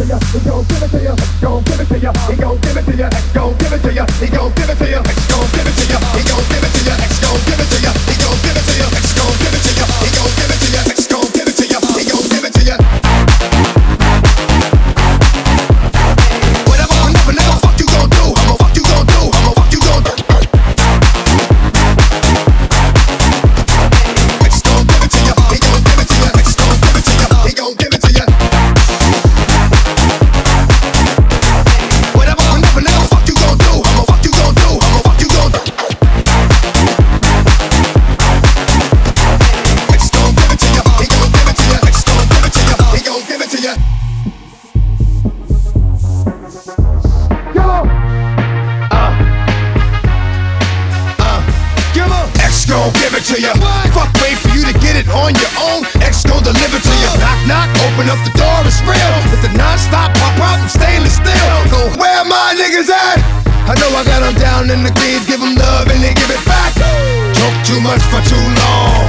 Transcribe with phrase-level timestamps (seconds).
[0.00, 2.36] to you, he gon' give it to you, he gon' give it to you, he
[2.36, 4.78] gon' give it to you, he gon' give it to you, he gon' give it
[4.78, 5.09] to you.
[52.70, 53.50] gon' give it to ya.
[53.90, 55.82] Fuck, wait for you to get it on your own.
[56.06, 57.10] X gon' deliver to ya.
[57.18, 59.14] Knock, knock, open up the door, it's real.
[59.34, 61.56] It's a non-stop pop out and stainless steel.
[61.74, 63.18] Go, where my niggas at?
[63.66, 66.30] I know I got them down in the greens, give them love and they give
[66.30, 66.70] it back.
[67.34, 69.02] Talk too much for too long.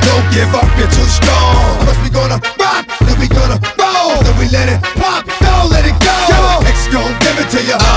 [0.00, 1.55] Don't give up, you're too strong.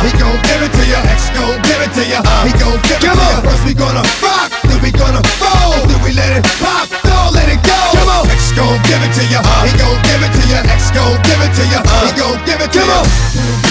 [0.09, 0.99] He gon' give it to ya.
[1.05, 3.41] X gon' give it to ya, he gon' give it to ya.
[3.45, 7.49] First we gonna rock, then we gonna roll, then we let it pop, don't let
[7.49, 7.77] it go.
[8.25, 10.59] X gon' give it to ya, he gon' give it to ya.
[10.65, 13.68] X gon' give it to ya, he gon' give it to ya.